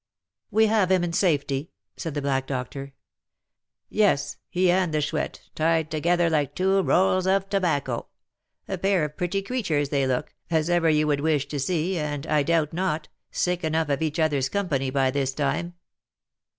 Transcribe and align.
"We 0.49 0.65
have 0.65 0.89
him 0.91 1.03
in 1.03 1.13
safety," 1.13 1.69
said 1.95 2.15
the 2.15 2.23
black 2.23 2.47
doctor. 2.47 2.93
"Yes, 3.87 4.37
he 4.49 4.71
and 4.71 4.91
the 4.91 4.99
Chouette, 4.99 5.41
tied 5.53 5.91
together 5.91 6.27
like 6.27 6.55
two 6.55 6.81
rolls 6.81 7.27
of 7.27 7.47
tobacco. 7.49 8.07
A 8.67 8.79
pair 8.79 9.05
of 9.05 9.15
pretty 9.15 9.43
creatures 9.43 9.89
they 9.89 10.07
look, 10.07 10.33
as 10.49 10.71
ever 10.71 10.89
you 10.89 11.05
would 11.05 11.21
wish 11.21 11.45
to 11.49 11.59
see, 11.59 11.99
and, 11.99 12.25
I 12.25 12.41
doubt 12.41 12.73
not, 12.73 13.09
sick 13.29 13.63
enough 13.63 13.89
of 13.89 14.01
each 14.01 14.17
other's 14.17 14.49
company 14.49 14.89
by 14.89 15.11
this 15.11 15.35
time." 15.35 15.75